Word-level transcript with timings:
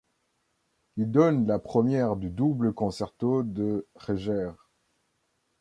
Il 0.97 1.11
donne 1.11 1.45
la 1.45 1.59
première 1.59 2.15
du 2.15 2.31
double 2.31 2.73
concerto 2.73 3.43
de 3.43 3.85
Reger. 3.93 4.49